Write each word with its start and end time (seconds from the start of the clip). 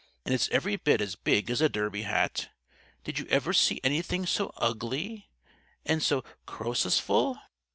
"And 0.25 0.33
it's 0.33 0.49
every 0.49 0.77
bit 0.77 0.99
as 0.99 1.15
big 1.15 1.51
as 1.51 1.61
a 1.61 1.69
derby 1.69 2.01
hat. 2.01 2.49
Did 3.03 3.19
you 3.19 3.27
ever 3.27 3.53
see 3.53 3.79
anything 3.83 4.25
so 4.25 4.51
ugly 4.57 5.29
and 5.85 6.01
so 6.01 6.23
Croesusful? 6.47 7.37